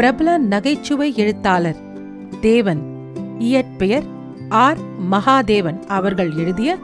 [0.00, 1.76] பிரபல நகைச்சுவை எழுத்தாளர்
[2.40, 2.80] தேவன்.
[3.38, 4.02] இயற்பெயர்
[4.48, 4.78] ஆர்.
[5.10, 6.78] மகாதேவன் அவர்கள் எழுதிய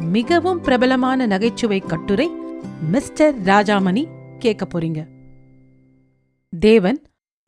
[0.00, 2.28] மிகவும் பிரபலமான நகைச்சுவை கட்டுரை
[2.90, 4.06] மிஸ்டர் ராஜாமணி
[4.38, 5.04] கேட்க போறீங்க.
[6.58, 7.02] தேவன்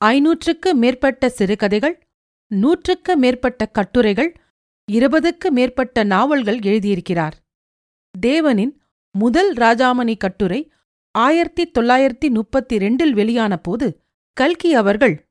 [0.05, 2.09] ஐநூற்றுக்கு மேற்பட்ட சிறுகதைகள்
[2.47, 4.37] நூற்றுக்கு மேற்பட்ட கட்டுரைகள்
[4.93, 7.33] இருபதுக்கு மேற்பட்ட நாவல்கள் எழுதியிருக்கிறார்.
[8.27, 8.73] தேவனின்
[9.11, 10.73] முதல் ராஜாமணி கட்டுரை
[11.11, 14.01] ஆயிரத்தி தொள்ளாயிரத்தி முப்பத்தி ரெண்டில் வெளியான போது
[14.41, 15.29] கல்கி அவர்கள்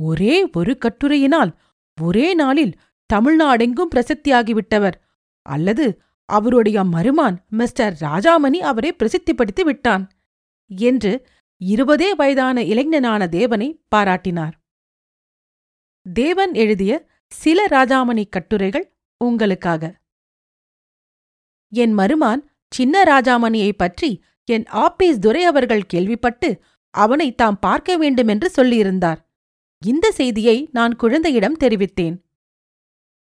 [0.00, 1.56] ஒரே ஒரு கட்டுரையினால்
[2.02, 2.80] ஒரே நாளில்
[3.14, 4.92] தமிழ்நாடெங்கும் பிரசித்தியாகிவிட்டவர்.
[5.42, 10.08] அல்லது அவருடைய மருமான் மிஸ்டர் ராஜாமணி அவரை பிரசித்திப்படுத்தி விட்டான்
[10.66, 11.26] என்று
[11.64, 14.52] இருபதே வயதான இளைஞனான தேவனை பாராட்டினார்.
[16.12, 20.00] தேவன் எழுதிய சில ராஜாமணி கட்டுரைகள் உங்களுக்காக.
[21.68, 29.16] என் மருமான் சின்ன ராஜாமணியைப் பற்றி என் ஆபீஸ் துரை அவர்கள் கேள்விப்பட்டு அவனை தாம் பார்க்க வேண்டுமென்று சொல்லியிருந்தார்.
[29.86, 32.22] இந்த செய்தியை நான் குழந்தையிடம் தெரிவித்தேன்.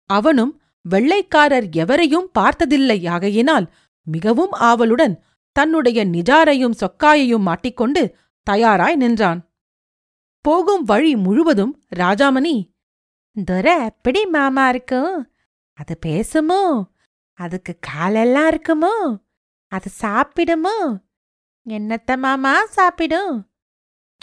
[0.04, 9.50] அவனும் வெள்ளைக்காரர் எவரையும் பார்த்ததில்லை ஆகையினால் மிகவும் ஆவலுடன் தன்னுடைய நிஜாரையும் சொக்காயையும் மாட்டிக்கொண்டு தயாராய் நின்றான்.
[10.40, 12.76] போகும் வழி முழுவதும் ராஜாமணி
[13.44, 15.32] துரை எப்படி மாமா இருக்கும்
[15.72, 16.84] அது பேசுமோ?
[17.34, 19.18] அதுக்கு காலெல்லாம் இருக்குமோ?
[19.68, 20.96] அது சாப்பிடுமோ?
[21.68, 23.47] என்னத்த மாமா சாப்பிடும்?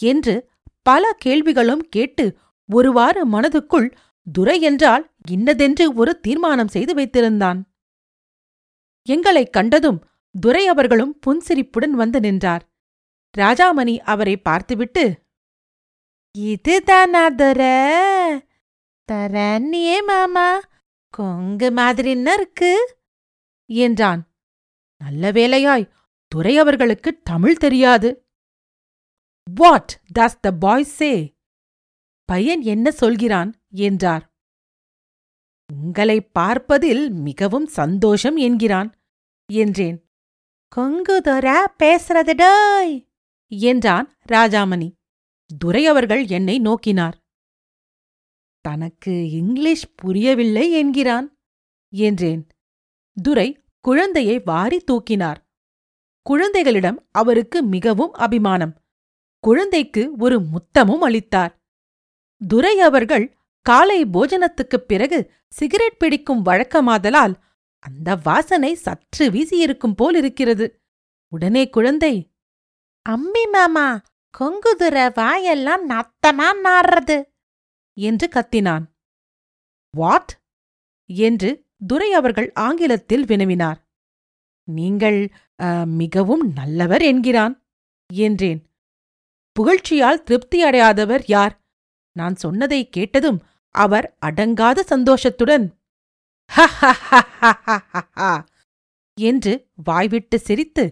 [0.01, 0.51] என்று
[0.83, 2.37] பல கேள்விகளும் கேட்டு
[2.73, 3.91] ஒருவாறு மனதுக்குள்
[4.33, 7.61] துரை என்றால் இன்னதென்று ஒரு தீர்மானம் செய்து வைத்திருந்தான்.
[9.03, 10.05] எங்களைக் கண்டதும்
[10.41, 12.69] துரை அவர்களும் புன்சிரிப்புடன் வந்து நின்றார்.
[13.37, 15.23] ராஜாமணி அவரை பார்த்துவிட்டு
[16.31, 18.41] இதுதானா துர
[19.11, 20.59] தரண்ணியே மாமா
[21.09, 22.97] கொங்கு மாதிரின்னு இருக்கு
[23.65, 24.31] என்றான்.
[24.97, 25.89] நல்ல வேளையாய்
[26.27, 28.24] துரை அவர்களுக்கு தமிழ் தெரியாது.
[29.51, 31.33] வாட் டஸ் த பாய் சே
[32.25, 33.61] பையன் என்ன சொல்கிறான்?
[33.69, 34.33] என்றார்.
[35.73, 38.89] உங்களை பார்ப்பதில் மிகவும் சந்தோஷம் என்கிறான்
[39.49, 39.97] என்றேன்.
[40.75, 43.07] கொங்குதொரா பேசுறதுடாய்
[43.47, 44.91] என்றான் ராஜாமணி.
[45.59, 47.15] துரை அவர்கள் என்னை நோக்கினார்.
[48.61, 51.27] தனக்கு இங்கிலீஷ் புரியவில்லை என்கிறான்
[51.93, 52.47] என்றேன்.
[53.23, 55.39] துரை குழந்தையை வாரி தூக்கினார்.
[56.21, 58.84] குழந்தைகளிடம் அவருக்கு மிகவும் அபிமானம்.
[59.45, 61.53] குழந்தைக்கு ஒரு முத்தமும் அளித்தார்.
[62.47, 63.25] துரை அவர்கள்
[63.65, 67.33] காலை போஜனத்துக்குப் பிறகு சிகரெட் பிடிக்கும் வழக்கமாதலால்
[67.79, 70.65] அந்த வாசனை சற்று வீசியிருக்கும் போல் இருக்கிறது
[71.31, 72.13] உடனே குழந்தை
[73.09, 73.87] அம்மி மாமா
[74.33, 77.17] கொங்குதுர வாயெல்லாம் நத்தமா நாடுறது
[77.97, 78.85] என்று கத்தினான்.
[79.97, 80.31] வாட்?
[81.09, 81.49] என்று
[81.87, 83.79] துரை அவர்கள் ஆங்கிலத்தில் வினவினார்.
[84.63, 85.19] நீங்கள்
[85.85, 87.55] மிகவும் நல்லவர் என்கிறான்
[88.13, 88.61] என்றேன்.
[89.55, 91.53] புகழ்ச்சியால் திருப்தியடையாதவர் யார்?
[92.15, 93.39] நான் சொன்னதை கேட்டதும்
[93.75, 95.65] அவர் அடங்காத சந்தோஷத்துடன்
[99.17, 99.53] என்று
[99.87, 100.83] வாய்விட்டு சிரித்து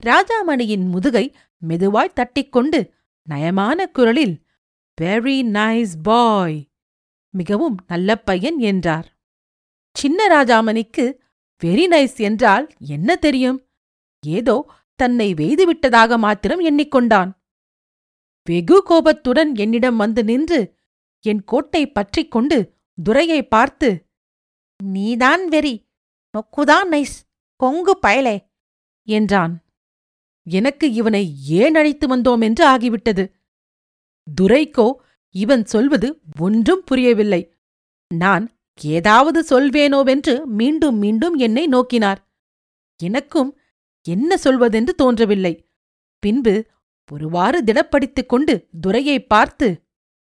[0.00, 1.24] ராஜாமணியின் முதுகை
[1.62, 2.80] மெதுவாய் தட்டிக்கொண்டு
[3.28, 4.36] நயமான குரலில்
[4.98, 6.58] வெரி நைஸ் பாய்
[7.34, 9.06] மிகவும் நல்ல பையன் என்றார்.
[9.96, 11.04] சின்ன ராஜாமணிக்கு
[11.62, 13.58] வெரி நைஸ் என்றால் என்ன தெரியும்?
[14.24, 14.56] ஏதோ
[15.00, 17.30] தன்னை வெய்துவிட்டதாக மாத்திரம் எண்ணிக்கொண்டான்.
[18.46, 20.60] வெகு கோபத்துடன் என்னிடம் வந்து நின்று
[21.20, 24.06] என் கோட்டை பற்றிக் கொண்டு துரையை பார்த்து
[24.82, 25.74] நீதான் வெறி
[26.34, 27.16] நொக்குதான் நைஸ்
[27.56, 28.36] கொங்கு பயலே
[29.02, 29.54] என்றான்.
[30.46, 33.24] எனக்கு இவனை ஏன் அழைத்து வந்தோம் என்று ஆகிவிட்டது?
[34.40, 34.92] துரைக்கோ
[35.30, 37.42] இவன் சொல்வது ஒன்றும் புரியவில்லை.
[38.10, 38.44] நான்
[38.80, 42.20] ஏதாவது சொல்வேனோவென்று மீண்டும் மீண்டும் என்னை நோக்கினார்.
[43.00, 43.58] எனக்கும்
[44.06, 45.54] என்ன சொல்வதென்று தோன்றவில்லை.
[46.18, 46.54] பின்பு
[47.10, 49.68] ஒருவாறு திடப்படுத்திக் கொண்டு துரையை பார்த்து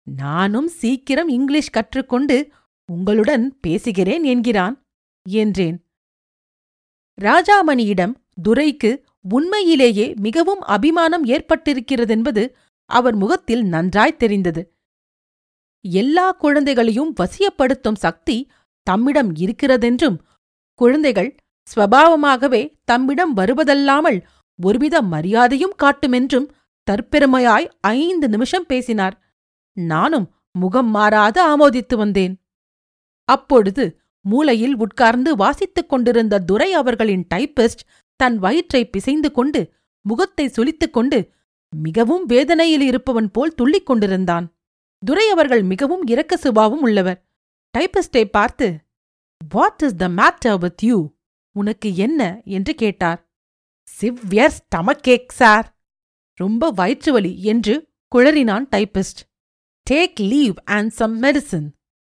[0.07, 2.37] நானும் சீக்கிரம் இங்கிலீஷ் கற்றுக்கொண்டு
[2.89, 4.75] உங்களுடன் பேசுகிறேன் என்கிறான்.
[5.29, 5.77] என்றேன்.
[7.21, 8.13] ராஜாமணியிடம்
[8.43, 8.91] துரைக்கு
[9.29, 12.43] உண்மையிலேயே மிகவும் அபிமானம் ஏற்பட்டிருக்கிறதென்பது
[12.85, 14.61] அவர் முகத்தில் நன்றாய் தெரிந்தது.
[15.85, 18.37] எல்லா குழந்தைகளையும் வசியப்படுத்தும் சக்தி
[18.87, 20.17] தம்மிடம் இருக்கிறதென்றும்
[20.79, 21.35] குழந்தைகள்
[21.67, 24.19] ஸ்வபாவமாகவே தம்மிடம் வருவதல்லாமல்
[24.59, 26.47] ஒருவித மரியாதையும் காட்டுமென்றும்
[26.91, 29.21] தற்பெருமையாய் ஐந்து நிமிஷம் பேசினார்.
[29.73, 32.43] நானும் முகம் மாறாது ஆமோதித்து வந்தேன்.
[33.25, 37.83] அப்பொழுது மூலையில் உட்கார்ந்து வாசித்துக் கொண்டிருந்த துரை அவர்களின் டைப்பிஸ்ட்
[38.15, 41.31] தன் வயிற்றை பிசைந்து கொண்டு முகத்தை சுளித்துக் கொண்டு
[41.75, 44.55] மிகவும் வேதனையில் இருப்பவன் போல் துள்ளிக் கொண்டிருந்தான்.
[45.05, 47.25] துரை அவர்கள் மிகவும் இரக்க சுபாவும் உள்ளவர்.
[47.77, 48.77] டைப்பிஸ்டை பார்த்து
[49.49, 51.09] what is the matter with you
[51.51, 52.41] உனக்கு என்ன?
[52.45, 53.31] என்று கேட்டார்.
[54.01, 55.72] சிவ்யர் ஸ்டமக் கேக் சார்
[56.39, 57.73] ரொம்ப வயிற்று வலி என்று
[58.11, 59.21] குழறினான் typist.
[59.87, 61.67] Take leave and some medicine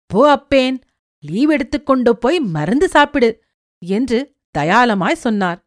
[0.10, 0.78] போ அப்பேன்.
[1.24, 3.30] லீவ் எடுத்துக்கொண்டு போய் மருந்து சாப்பிடு
[3.82, 4.20] என்று
[4.58, 5.60] தயாளமாய் சொன்னார்.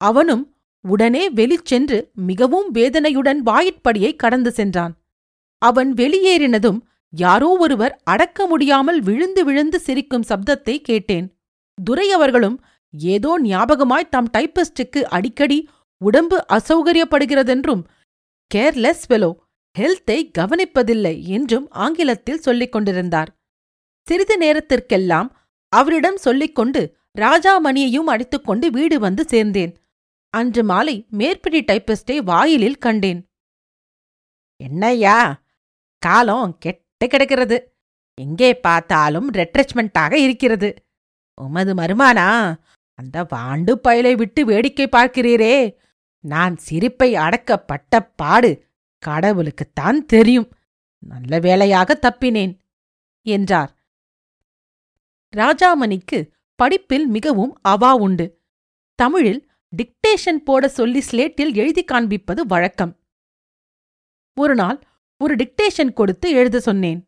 [0.00, 0.44] அவனும்
[0.84, 1.98] உடனே வெளிச்சென்று
[2.28, 4.94] மிகவும் வேதனையுடன் வாயிற்படியை கடந்து சென்றான்.
[5.62, 6.78] அவன் வெளியேறினதும்
[7.12, 11.26] யாரோ ஒருவர் அடக்க முடியாமல் விழுந்து விழுந்து சிரிக்கும் சப்தத்தை கேட்டேன்.
[11.78, 12.58] துரை அவர்களும்
[12.94, 15.58] ஏதோ ஞாபகமாய் தம் டைப்பிஸ்டுக்கு அடிக்கடி
[16.00, 17.82] உடம்பு அசௌகரியப்படுகிறதென்றும்
[18.54, 19.30] கேர்லெஸ் வெலோ
[19.78, 23.30] ஹெல்த்தை கவனிப்பதில்லை என்றும் ஆங்கிலத்தில் சொல்லிக் கொண்டிருந்தார்.
[24.06, 25.28] சிறிது நேரத்திற்கெல்லாம்
[25.72, 26.80] அவரிடம் சொல்லிக்கொண்டு
[27.18, 29.72] ராஜாமணியையும் அடித்துக்கொண்டு வீடு வந்து சேர்ந்தேன்.
[30.34, 33.20] அன்று மாலை மேற்படி டைப்பிஸ்டை வாயிலில் கண்டேன்.
[34.60, 35.18] என்னய்யா
[36.02, 37.58] காலம் கெட்டு கிடக்கிறது.
[38.18, 40.70] எங்கே பார்த்தாலும் ரெட்ரெச்மெண்டாக இருக்கிறது.
[41.40, 42.28] உமது மருமானா
[42.98, 45.54] அந்த வாண்டு பயலை விட்டு வேடிக்கை பார்க்கிறீரே.
[46.24, 48.50] நான் சிரிப்பை அடக்கப்பட்ட பாடு
[49.06, 50.48] கடவுளுக்குத்தான் தெரியும்.
[50.98, 52.54] நல்ல வேளையாக தப்பினேன்
[53.26, 53.72] என்றார்.
[55.36, 56.18] ராஜாமணிக்கு
[56.54, 58.26] படிப்பில் மிகவும் அவா உண்டு.
[58.94, 62.92] தமிழில் டிக்டேஷன் போட சொல்லி ஸ்லேட்டில் எழுதி காண்பிப்பது வழக்கம்.
[64.36, 64.78] ஒரு நாள்
[65.16, 67.00] ஒரு டிக்டேஷன் கொடுத்து எழுத சொன்னேன்.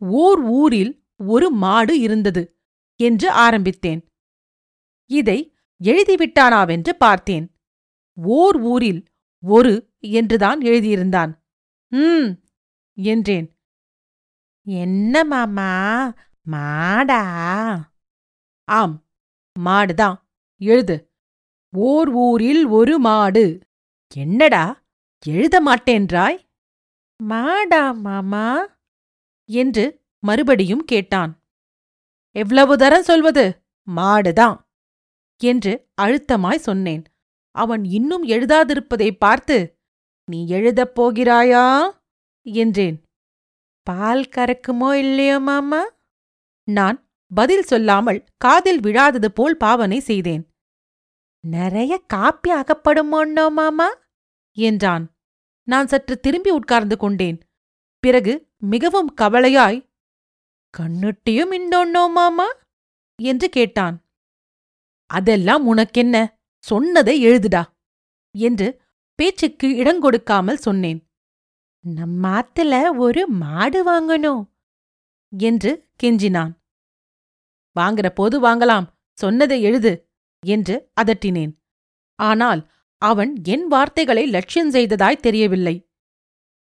[0.00, 2.42] ஓர் ஊரில் ஒரு மாடு இருந்தது
[2.96, 4.02] என்று ஆரம்பித்தேன்.
[5.10, 7.54] இதை எழுதிவிட்டானாவென்று பார்த்தேன்.
[8.14, 9.04] ஓர் ஊரில்
[9.42, 11.32] ஒரு என்றுதான் எழுதியிருந்தான்.
[11.88, 12.28] ம்
[12.94, 13.58] என்றேன்.
[14.62, 15.70] என்ன மாமா
[16.50, 17.22] மாடா?
[18.64, 19.08] ஆம்
[19.60, 20.16] மாடுதான்
[20.56, 21.14] எழுது.
[21.76, 23.60] ஓர் ஊரில் ஒரு மாடு.
[24.14, 24.82] என்னடா
[25.26, 26.38] எழுத மாட்டேன்றாய்?
[27.24, 28.78] மாடா மாமா
[29.48, 29.84] என்று
[30.18, 31.42] மறுபடியும் கேட்டான்.
[32.36, 33.64] எவ்வளவு தரம் சொல்வது?
[33.96, 34.68] மாடுதான்
[35.40, 37.04] என்று அழுத்தமாய் சொன்னேன்.
[37.50, 39.78] அவன் இன்னும் எழுதாதிருப்பதை பார்த்து
[40.24, 41.90] நீ எழுதப் போகிறாயா?
[42.42, 43.04] என்றேன்.
[43.86, 45.82] பால் கறக்குமோ இல்லையோ மாமா?
[46.64, 50.44] நான் பதில் சொல்லாமல் காதில் விழாதது போல் பாவனை செய்தேன்.
[51.44, 53.88] நிறைய காப்பி அகப்படுமோன்னோ மாமா?
[54.56, 55.04] என்றான்.
[55.68, 57.38] நான் சற்று திரும்பி உட்கார்ந்து கொண்டேன்.
[57.98, 59.78] பிறகு மிகவும் கவலையாய்
[60.74, 62.48] கண்ணுட்டியும் இன்னொன்னோ மாமா?
[63.18, 63.96] என்று கேட்டான்.
[65.10, 66.16] அதெல்லாம் உனக்கென்ன?
[66.64, 67.62] சொன்னதை எழுதுடா
[68.34, 68.68] என்று
[69.18, 71.00] பேச்சுக்கு இடங்கொடுக்காமல் சொன்னேன்.
[71.84, 74.42] நம்மாத்துல ஒரு மாடு வாங்கணும்
[75.32, 75.70] என்று
[76.02, 76.52] கெஞ்சினான்.
[77.76, 78.86] வாங்குற போது வாங்கலாம்
[79.18, 79.92] சொன்னதை எழுது
[80.42, 81.52] என்று அதட்டினேன்.
[82.18, 82.62] ஆனால்
[83.02, 85.76] அவன் என் வார்த்தைகளை லட்சியம் செய்ததாய் தெரியவில்லை.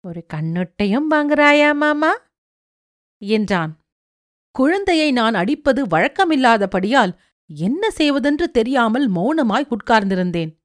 [0.04, 2.14] ஒரு கண்ணுட்டையும் வாங்குறாயா மாமா?
[3.22, 3.74] என்றான்.
[4.56, 7.14] குழந்தையை நான் அடிப்பது வழக்கமில்லாதபடியால்
[7.46, 10.62] என்ன செய்வதென்று தெரியாமல் மௌனமாய் உட்கார்ந்திருந்தேன்.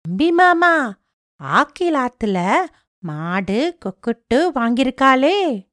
[0.00, 0.98] தம்பி மாமா
[1.42, 2.58] ஆக்கிலாத்துல
[2.98, 5.68] மாடு கொக்குட்டு வாங்கியிருக்காளே.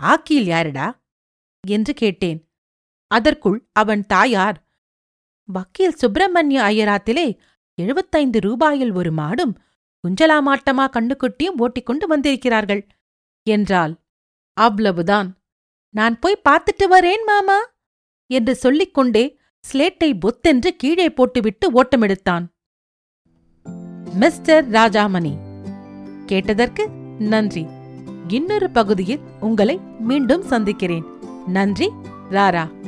[0.00, 1.04] ஆக்கில் யாருடா?
[1.68, 2.50] என்று கேட்டேன்.
[3.06, 4.64] அதற்குள் அவன் தாயார்
[5.44, 7.38] வக்கீல் சுப்பிரமணிய ஐயராத்திலே
[7.74, 9.54] எழுபத்தைந்து ரூபாயில் ஒரு மாடும்
[10.04, 12.86] குஞ்சலாமாட்டமா கண்ணுக்குட்டியும் ஓட்டிக்கொண்டு வந்திருக்கிறார்கள்
[13.42, 13.94] என்றாள்.
[14.52, 15.38] அவ்வளவுதான்.
[15.90, 17.58] நான் போய் பார்த்துட்டு வரேன் மாமா.
[18.26, 19.38] என்று சொல்லிக்கொண்டே
[19.72, 22.46] ஸ்லேட்டை பொத்தென்று கீழே போட்டுவிட்டு ஓட்டமெடுத்தான்.
[24.14, 25.32] மிஸ்டர் ராஜாமணி
[26.26, 26.88] கேட்டதற்கு
[27.18, 27.66] நன்றி.
[28.28, 31.04] இன்னொரு பகுதியில் உங்களை மீண்டும் சந்திக்கிறேன்.
[31.46, 31.90] நன்றி
[32.30, 32.85] ராரா.